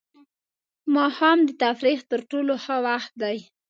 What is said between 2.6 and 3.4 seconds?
ښه وخت دی.